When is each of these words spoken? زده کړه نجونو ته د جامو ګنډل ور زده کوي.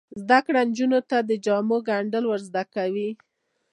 زده 0.21 0.39
کړه 0.45 0.61
نجونو 0.69 0.99
ته 1.09 1.17
د 1.29 1.31
جامو 1.45 1.77
ګنډل 1.87 2.23
ور 2.27 2.41
زده 2.47 2.63
کوي. 2.75 3.09